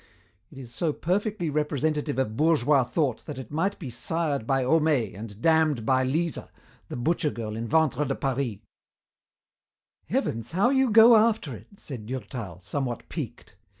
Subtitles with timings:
[0.49, 5.13] It is so perfectly representative of bourgeois thought that it might be sired by Homais
[5.13, 6.49] and dammed by Lisa,
[6.89, 8.57] the butcher girl in Ventre de Paris."
[10.07, 13.57] "Heavens, how you go after it!" said Durtal, somewhat piqued.